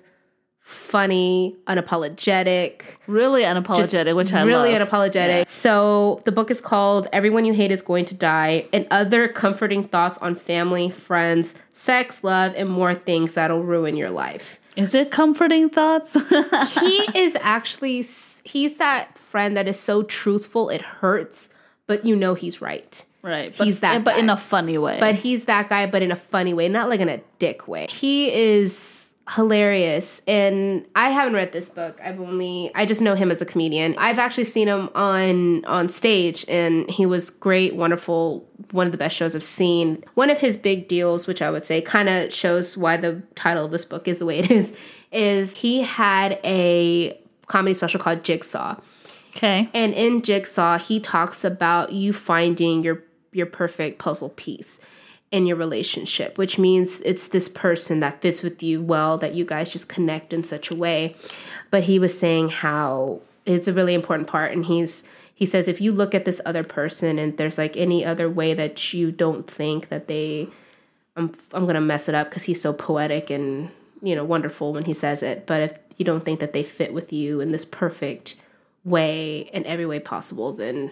funny, 0.62 1.58
unapologetic. 1.68 2.84
really 3.08 3.44
unapologetic, 3.44 4.16
which 4.16 4.34
I 4.34 4.44
really 4.44 4.78
love. 4.78 4.88
unapologetic. 4.88 5.48
So 5.48 6.22
the 6.26 6.32
book 6.32 6.52
is 6.52 6.62
called 6.62 7.08
"Everyone 7.12 7.46
You 7.46 7.54
Hate 7.54 7.72
Is 7.72 7.82
Going 7.82 8.06
to 8.06 8.16
Die" 8.16 8.66
and 8.72 8.88
other 8.92 9.28
comforting 9.28 9.84
thoughts 9.84 10.18
on 10.20 10.36
family, 10.36 10.90
friends, 10.90 11.56
sex, 11.74 12.24
love, 12.24 12.54
and 12.56 12.70
more 12.70 12.94
things 12.94 13.36
that'll 13.36 13.64
ruin 13.64 13.96
your 13.96 14.10
life. 14.10 14.60
Is 14.78 14.96
it 14.96 15.12
comforting 15.12 15.70
thoughts? 15.70 16.14
he 16.80 17.10
is 17.16 17.36
actually 17.42 18.06
he's 18.44 18.78
that 18.78 19.18
friend 19.18 19.58
that 19.58 19.68
is 19.68 19.80
so 19.80 20.04
truthful 20.04 20.70
it 20.70 20.82
hurts, 20.82 21.54
but 21.88 22.06
you 22.06 22.16
know 22.16 22.34
he's 22.36 22.62
right. 22.62 23.04
right. 23.24 23.54
But, 23.58 23.68
He's 23.68 23.80
that 23.82 24.04
but 24.04 24.18
in 24.18 24.30
a 24.30 24.38
funny 24.38 24.78
way. 24.78 25.00
But 25.00 25.16
he's 25.16 25.46
that 25.46 25.70
guy, 25.70 25.88
but 25.88 26.02
in 26.02 26.12
a 26.12 26.16
funny 26.16 26.54
way, 26.54 26.70
not 26.70 26.90
like 26.90 27.00
in 27.02 27.10
a 27.10 27.20
dick 27.40 27.68
way. 27.68 27.88
He 27.90 28.32
is 28.32 29.01
hilarious. 29.30 30.22
And 30.28 30.86
i 30.96 31.10
haven't 31.10 31.34
read 31.34 31.52
this 31.52 31.70
book. 31.70 32.00
I've 32.04 32.20
only 32.20 32.72
i 32.76 32.86
just 32.86 33.02
know 33.02 33.16
him 33.16 33.32
as 33.32 33.42
a 33.42 33.46
comedian. 33.46 33.96
I've 33.98 34.20
actually 34.20 34.46
seen 34.46 34.68
him 34.68 34.90
on 34.96 35.64
on 35.66 35.90
stage 35.90 36.44
and 36.48 36.90
he 36.90 37.06
was 37.06 37.30
great 37.30 37.76
wonderful 37.76 38.48
one 38.72 38.88
of 38.88 38.92
the 38.92 38.98
best 38.98 39.16
shows 39.16 39.36
i've 39.36 39.44
seen. 39.44 40.04
One 40.16 40.30
of 40.30 40.40
his 40.40 40.58
big 40.58 40.88
deals 40.88 41.28
which 41.28 41.42
i 41.42 41.50
would 41.50 41.64
say 41.64 41.82
kind 41.82 42.10
of 42.10 42.34
shows 42.34 42.76
why 42.76 42.98
the 42.98 43.22
title 43.36 43.66
of 43.66 43.72
this 43.72 43.86
book 43.86 44.08
is 44.08 44.20
the 44.20 44.26
way 44.26 44.40
it 44.40 44.52
is 44.52 44.76
is 45.12 45.54
he 45.58 45.82
had 45.82 46.40
a 46.44 47.20
comedy 47.48 47.74
special 47.74 48.00
called 48.00 48.24
jigsaw. 48.24 48.76
Okay. 49.38 49.70
and 49.74 49.94
in 49.94 50.24
Jigsaw, 50.24 50.78
he 50.78 51.00
talks 51.00 51.46
about 51.46 51.94
you 51.94 52.12
finding 52.12 52.84
your 52.84 53.02
your 53.32 53.46
perfect 53.46 53.98
puzzle 53.98 54.30
piece 54.30 54.82
in 55.32 55.46
your 55.46 55.56
relationship, 55.56 56.38
which 56.38 56.60
means 56.60 57.00
it's 57.02 57.30
this 57.30 57.48
person 57.48 58.02
that 58.02 58.22
fits 58.22 58.44
with 58.44 58.62
you 58.62 58.82
well, 58.82 59.18
that 59.18 59.34
you 59.34 59.46
guys 59.46 59.70
just 59.70 59.88
connect 59.88 60.34
in 60.34 60.44
such 60.44 60.70
a 60.70 60.76
way. 60.76 61.16
But 61.70 61.84
he 61.84 62.00
was 62.00 62.18
saying 62.18 62.50
how 62.50 63.22
it's 63.46 63.68
a 63.68 63.74
really 63.74 63.94
important 63.94 64.28
part, 64.28 64.52
and 64.52 64.66
he's 64.66 65.06
he 65.34 65.46
says 65.48 65.68
if 65.68 65.82
you 65.82 65.92
look 65.92 66.14
at 66.14 66.26
this 66.26 66.40
other 66.46 66.64
person 66.64 67.18
and 67.18 67.36
there's 67.38 67.58
like 67.58 67.76
any 67.76 68.06
other 68.06 68.30
way 68.30 68.54
that 68.54 68.94
you 68.94 69.12
don't 69.12 69.50
think 69.50 69.90
that 69.90 70.08
they 70.08 70.48
I'm 71.16 71.34
I'm 71.54 71.66
gonna 71.66 71.82
mess 71.82 72.08
it 72.10 72.16
up 72.16 72.30
because 72.30 72.44
he's 72.44 72.62
so 72.62 72.74
poetic 72.74 73.30
and 73.30 73.72
you 74.02 74.16
know 74.16 74.26
wonderful 74.26 74.74
when 74.74 74.86
he 74.86 74.94
says 74.94 75.24
it. 75.24 75.48
But 75.48 75.62
if 75.62 75.78
you 75.98 76.06
don't 76.06 76.26
think 76.26 76.42
that 76.42 76.54
they 76.54 76.64
fit 76.64 76.94
with 76.94 77.14
you 77.14 77.40
in 77.40 77.52
this 77.52 77.66
perfect 77.66 78.36
way 78.84 79.50
in 79.54 79.66
every 79.66 79.86
way 79.86 80.00
possible, 80.00 80.52
then 80.54 80.92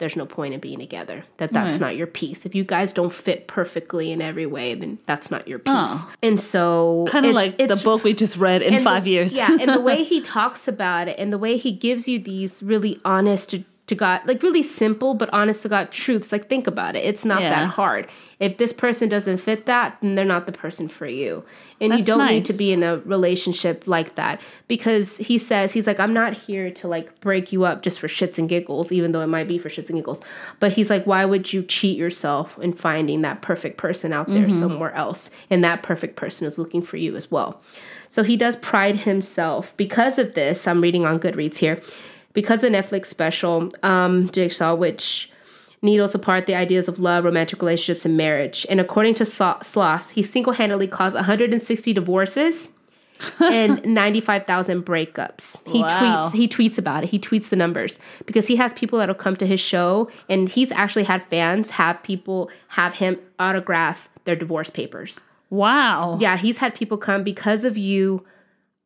there's 0.00 0.16
no 0.16 0.26
point 0.26 0.52
in 0.54 0.58
being 0.60 0.80
together. 0.80 1.24
That 1.36 1.52
that's 1.52 1.74
Right. 1.74 1.80
not 1.80 1.96
your 1.96 2.08
piece. 2.08 2.44
If 2.44 2.54
you 2.56 2.64
guys 2.64 2.92
don't 2.92 3.12
fit 3.12 3.46
perfectly 3.46 4.10
in 4.10 4.20
every 4.20 4.46
way, 4.46 4.74
then 4.74 4.98
that's 5.06 5.30
not 5.30 5.46
your 5.46 5.60
piece. 5.60 5.72
Oh. 5.76 6.10
And 6.22 6.40
so 6.40 7.06
Kind 7.08 7.24
of 7.26 7.30
it's- 7.36 7.58
like 7.58 7.68
the 7.68 7.76
book 7.84 8.02
we 8.02 8.12
just 8.14 8.36
read 8.36 8.62
in 8.62 8.82
five 8.82 9.04
the- 9.04 9.10
years. 9.12 9.32
Yeah, 9.36 9.56
and 9.60 9.70
the 9.70 9.80
way 9.80 10.02
he 10.12 10.20
talks 10.20 10.66
about 10.66 11.06
it 11.06 11.16
and 11.18 11.32
the 11.32 11.38
way 11.38 11.56
he 11.56 11.70
gives 11.70 12.08
you 12.08 12.18
these 12.18 12.62
really 12.62 12.98
honest 13.04 13.54
to, 13.90 13.94
God, 13.96 14.20
like 14.24 14.42
really 14.42 14.62
simple 14.62 15.14
but 15.14 15.28
honest 15.32 15.62
to 15.62 15.68
God 15.68 15.90
truths. 15.90 16.30
Like 16.32 16.48
think 16.48 16.66
about 16.66 16.96
it. 16.96 17.04
It's 17.04 17.24
not 17.24 17.42
Yeah. 17.42 17.50
that 17.50 17.70
hard. 17.70 18.06
If 18.38 18.56
this 18.56 18.72
person 18.72 19.08
doesn't 19.08 19.38
fit 19.38 19.66
that, 19.66 19.98
then 20.00 20.14
they're 20.14 20.24
not 20.24 20.46
the 20.46 20.52
person 20.52 20.88
for 20.88 21.06
you. 21.06 21.44
And 21.80 21.98
you 21.98 22.04
don't 22.04 22.26
need 22.26 22.44
to 22.46 22.52
be 22.52 22.72
in 22.72 22.82
a 22.82 22.98
relationship 22.98 23.84
like 23.86 24.14
that. 24.14 24.40
Because 24.68 25.16
he 25.18 25.38
says, 25.38 25.72
he's 25.72 25.86
like, 25.86 25.98
I'm 25.98 26.14
not 26.14 26.34
here 26.34 26.70
to 26.70 26.88
like 26.88 27.20
break 27.20 27.52
you 27.52 27.64
up 27.64 27.82
just 27.82 27.98
for 27.98 28.06
shits 28.06 28.38
and 28.38 28.48
giggles, 28.48 28.92
even 28.92 29.12
though 29.12 29.20
it 29.22 29.26
might 29.26 29.48
be 29.48 29.58
for 29.58 29.68
shits 29.68 29.88
and 29.90 29.98
giggles. 29.98 30.22
But 30.60 30.72
he's 30.72 30.88
like, 30.88 31.06
why 31.06 31.24
would 31.24 31.52
you 31.52 31.62
cheat 31.62 31.98
yourself 31.98 32.58
in 32.60 32.72
finding 32.72 33.22
that 33.22 33.42
perfect 33.42 33.76
person 33.76 34.12
out 34.12 34.28
there 34.28 34.46
mm-hmm. 34.46 34.58
somewhere 34.58 34.94
else? 34.94 35.30
And 35.50 35.64
that 35.64 35.82
perfect 35.82 36.16
person 36.16 36.46
is 36.46 36.58
looking 36.58 36.82
for 36.82 36.96
you 36.96 37.16
as 37.16 37.30
well. 37.30 37.60
So 38.08 38.22
he 38.22 38.36
does 38.36 38.56
pride 38.56 38.96
himself 38.96 39.76
because 39.76 40.18
of 40.18 40.34
this. 40.34 40.66
I'm 40.66 40.80
reading 40.80 41.06
on 41.06 41.20
Goodreads 41.20 41.56
here. 41.56 41.80
Because 42.32 42.60
the 42.60 42.68
Netflix 42.68 43.06
special, 43.06 43.70
um, 43.82 44.30
Jigsaw, 44.30 44.74
which 44.74 45.30
needles 45.82 46.14
apart 46.14 46.46
the 46.46 46.54
ideas 46.54 46.88
of 46.88 47.00
love, 47.00 47.24
romantic 47.24 47.60
relationships, 47.62 48.04
and 48.04 48.16
marriage. 48.16 48.66
And 48.70 48.80
according 48.80 49.14
to 49.14 49.24
Slo- 49.24 49.58
Sloss, 49.62 50.10
he 50.10 50.22
single 50.22 50.52
handedly 50.52 50.86
caused 50.86 51.14
160 51.16 51.92
divorces 51.92 52.74
and 53.40 53.84
95,000 53.84 54.84
breakups. 54.84 55.58
He 55.70 55.82
Wow. 55.82 55.88
tweets 56.28 56.32
he 56.34 56.48
tweets 56.48 56.78
about 56.78 57.04
it. 57.04 57.10
He 57.10 57.18
tweets 57.18 57.48
the 57.48 57.56
numbers 57.56 57.98
because 58.26 58.46
he 58.46 58.56
has 58.56 58.72
people 58.74 58.98
that'll 58.98 59.14
come 59.14 59.36
to 59.36 59.46
his 59.46 59.60
show 59.60 60.10
and 60.28 60.48
he's 60.48 60.70
actually 60.72 61.04
had 61.04 61.22
fans 61.24 61.72
have 61.72 62.02
people 62.02 62.50
have 62.68 62.94
him 62.94 63.18
autograph 63.38 64.08
their 64.24 64.36
divorce 64.36 64.70
papers. 64.70 65.20
Wow. 65.50 66.16
Yeah, 66.20 66.36
he's 66.36 66.58
had 66.58 66.74
people 66.74 66.96
come 66.96 67.22
because 67.24 67.64
of 67.64 67.76
you. 67.76 68.24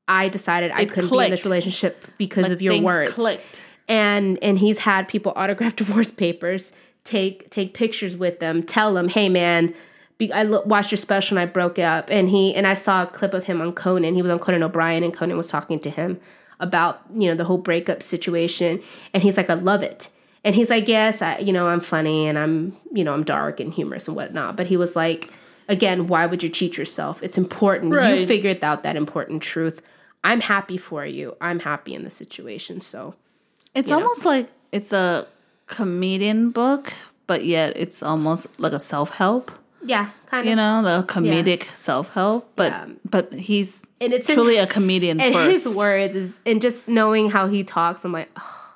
I 0.06 0.28
decided 0.28 0.70
I 0.72 0.82
It 0.82 0.90
couldn't 0.90 1.10
be 1.10 1.24
in 1.24 1.30
this 1.30 1.44
relationship 1.44 2.06
because 2.18 2.50
of 2.50 2.60
your 2.60 2.80
words. 2.80 3.12
clicked. 3.14 3.64
And 3.88 4.38
and 4.42 4.58
he's 4.58 4.78
had 4.78 5.08
people 5.08 5.32
autograph 5.36 5.76
divorce 5.82 6.10
papers, 6.10 6.72
take 7.04 7.50
take 7.50 7.74
pictures 7.74 8.16
with 8.16 8.38
them, 8.40 8.62
tell 8.62 8.94
them, 8.94 9.08
"Hey 9.08 9.28
man, 9.28 9.74
be- 10.18 10.32
I 10.32 10.42
lo- 10.42 10.62
watched 10.64 10.90
your 10.90 10.98
special 10.98 11.36
and 11.38 11.48
I 11.48 11.50
broke 11.50 11.78
up. 11.78 12.08
And 12.10 12.28
he 12.28 12.54
and 12.54 12.66
I 12.66 12.74
saw 12.74 13.02
a 13.02 13.06
clip 13.06 13.34
of 13.34 13.44
him 13.44 13.60
on 13.60 13.72
Conan. 13.72 14.14
He 14.14 14.22
was 14.22 14.30
on 14.30 14.38
Conan 14.38 14.62
O'Brien, 14.62 15.02
and 15.02 15.12
Conan 15.12 15.36
was 15.36 15.48
talking 15.48 15.78
to 15.80 15.90
him 15.90 16.20
about 16.60 17.00
you 17.14 17.28
know 17.28 17.34
the 17.34 17.44
whole 17.44 17.58
breakup 17.58 18.02
situation. 18.02 18.80
And 19.12 19.22
he's 19.22 19.36
like, 19.36 19.50
I 19.50 19.54
love 19.54 19.82
it. 19.82 20.08
And 20.44 20.54
he's 20.54 20.70
like, 20.70 20.88
yes, 20.88 21.20
I 21.22 21.38
you 21.38 21.52
know 21.52 21.68
I'm 21.68 21.80
funny 21.80 22.26
and 22.26 22.38
I'm 22.38 22.76
you 22.92 23.04
know 23.04 23.12
I'm 23.12 23.24
dark 23.24 23.60
and 23.60 23.72
humorous 23.72 24.06
and 24.08 24.16
whatnot. 24.16 24.56
But 24.56 24.66
he 24.66 24.76
was 24.76 24.94
like, 24.96 25.30
again, 25.68 26.06
why 26.06 26.26
would 26.26 26.42
you 26.42 26.48
cheat 26.48 26.76
yourself? 26.78 27.22
It's 27.22 27.36
important. 27.38 27.92
You 27.92 28.26
figured 28.26 28.62
out 28.64 28.82
that 28.82 28.96
important 28.96 29.42
truth. 29.42 29.82
I'm 30.24 30.40
happy 30.40 30.76
for 30.78 31.04
you. 31.06 31.36
I'm 31.40 31.60
happy 31.60 31.94
in 31.94 32.02
the 32.02 32.10
situation. 32.10 32.80
So 32.80 33.14
It's 33.74 33.90
know? 33.90 33.96
almost 34.00 34.24
like 34.24 34.50
it's 34.72 34.92
a 34.92 35.26
comedian 35.66 36.50
book, 36.50 36.92
but 37.26 37.44
yet 37.44 37.74
it's 37.76 38.02
almost 38.02 38.46
like 38.58 38.72
a 38.72 38.80
self 38.80 39.10
help. 39.10 39.50
yeah, 39.84 40.10
kind 40.30 40.46
of. 40.46 40.50
You 40.50 40.56
know, 40.56 40.82
the 40.82 41.06
comedic 41.06 41.74
self 41.74 42.08
help. 42.14 42.50
But 42.56 42.72
Yeah. 42.72 42.86
but 43.08 43.32
he's 43.34 43.82
and 44.00 44.12
it's 44.12 44.26
truly 44.26 44.56
a 44.66 44.66
comedian 44.66 45.20
and 45.20 45.34
first. 45.34 45.64
his 45.66 45.76
words 45.76 46.14
is 46.14 46.40
and 46.46 46.60
just 46.62 46.88
knowing 46.88 47.30
how 47.30 47.46
he 47.46 47.64
talks 47.64 48.04
i'm 48.04 48.12
like 48.12 48.28
oh, 48.36 48.74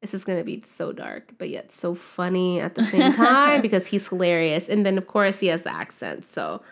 this 0.00 0.12
is 0.14 0.24
gonna 0.24 0.42
be 0.42 0.60
so 0.64 0.92
dark 0.92 1.32
but 1.38 1.48
yet 1.50 1.70
so 1.70 1.94
funny 1.94 2.58
at 2.58 2.74
the 2.74 2.82
same 2.82 3.12
time 3.28 3.60
because 3.60 3.86
he's 3.86 4.08
hilarious 4.08 4.68
and 4.68 4.84
then 4.86 4.96
of 4.98 5.06
course 5.06 5.38
he 5.40 5.48
has 5.48 5.62
the 5.62 5.72
accent 5.72 6.24
so 6.26 6.62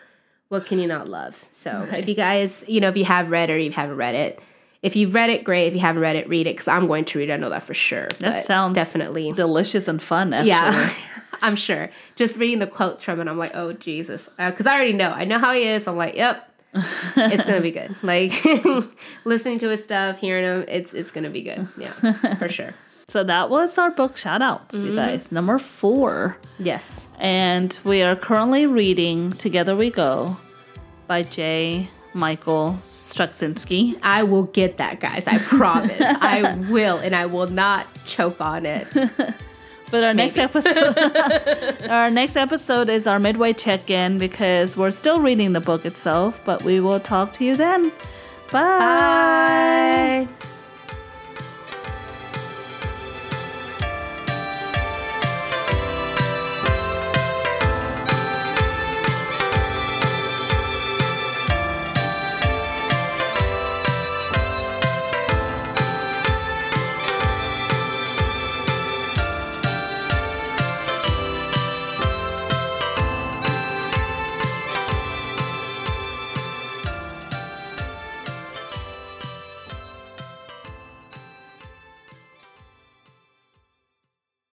what 0.49 0.65
can 0.65 0.77
you 0.79 0.87
not 0.87 1.07
love 1.07 1.45
so 1.51 1.87
if 1.91 2.07
you 2.07 2.15
guys 2.15 2.63
you 2.67 2.79
know 2.81 2.89
if 2.89 2.97
you 2.97 3.05
have 3.05 3.29
read 3.31 3.49
or 3.49 3.57
you 3.57 3.71
haven't 3.71 3.95
read 3.95 4.15
it 4.15 4.39
if 4.81 4.95
you've 4.95 5.13
read 5.13 5.29
it 5.29 5.43
great 5.43 5.67
if 5.67 5.73
you 5.73 5.79
haven't 5.79 6.01
read 6.01 6.15
it 6.15 6.27
read 6.29 6.45
it 6.47 6.51
because 6.53 6.67
i'm 6.67 6.87
going 6.87 7.05
to 7.05 7.17
read 7.19 7.29
it 7.29 7.33
i 7.33 7.37
know 7.37 7.49
that 7.49 7.63
for 7.63 7.73
sure 7.73 8.07
That 8.19 8.43
sounds 8.45 8.75
definitely 8.75 9.31
delicious 9.31 9.87
and 9.87 10.01
fun. 10.01 10.33
Actually. 10.33 10.49
yeah 10.49 10.93
i'm 11.41 11.55
sure 11.55 11.89
just 12.15 12.37
reading 12.37 12.59
the 12.59 12.67
quotes 12.67 13.01
from 13.03 13.19
it 13.21 13.27
i'm 13.27 13.37
like 13.37 13.51
oh 13.55 13.73
jesus 13.73 14.29
uh, 14.39 14.49
because 14.51 14.65
i 14.67 14.73
already 14.75 14.93
know 14.93 15.09
i 15.11 15.23
know 15.25 15.39
how 15.39 15.53
he 15.53 15.63
is 15.63 15.87
i'm 15.87 15.95
like 15.97 16.15
yep 16.15 16.45
it's 17.15 17.45
gonna 17.47 17.61
be 17.61 17.71
good. 17.71 17.95
Like 18.03 18.31
listening 19.25 19.57
to 19.57 19.69
his 19.69 19.83
stuff, 19.83 20.19
hearing 20.19 20.45
him, 20.45 20.65
it's 20.67 20.93
it's 20.93 21.09
gonna 21.09 21.31
be 21.31 21.41
good. 21.41 21.67
Yeah, 21.79 21.91
for 22.35 22.47
sure. 22.47 22.75
So 23.09 23.23
that 23.23 23.49
was 23.49 23.77
our 23.77 23.91
book 23.91 24.15
shout 24.17 24.41
outs, 24.41 24.75
Mm-hmm. 24.77 24.87
you 24.87 24.95
guys. 24.95 25.31
Number 25.31 25.57
four. 25.59 26.37
Yes. 26.59 27.07
And 27.19 27.77
we 27.83 28.01
are 28.03 28.15
currently 28.15 28.65
reading 28.67 29.31
Together 29.31 29.75
We 29.75 29.89
Go 29.89 30.37
by 31.07 31.23
J. 31.23 31.89
Michael 32.13 32.79
Straczynski. 32.83 33.97
I 34.03 34.23
will 34.23 34.43
get 34.43 34.77
that, 34.77 34.99
guys. 34.99 35.27
I 35.27 35.37
promise. 35.39 35.99
I 36.01 36.55
will, 36.69 36.97
and 36.97 37.15
I 37.15 37.25
will 37.27 37.47
not 37.47 37.85
choke 38.05 38.39
on 38.41 38.65
it. 38.65 38.87
But 39.91 40.03
our 40.03 40.13
next 40.13 40.37
episode 40.37 40.95
our 41.89 42.11
next 42.11 42.35
episode 42.37 42.89
is 42.89 43.07
our 43.07 43.17
midway 43.17 43.53
check-in 43.53 44.19
because 44.19 44.77
we're 44.77 44.91
still 44.91 45.19
reading 45.19 45.53
the 45.53 45.61
book 45.61 45.83
itself, 45.83 46.39
but 46.45 46.61
we 46.63 46.79
will 46.79 46.99
talk 46.99 47.31
to 47.33 47.43
you 47.43 47.55
then. 47.55 47.89
Bye. 48.51 50.27
Bye. 50.29 50.48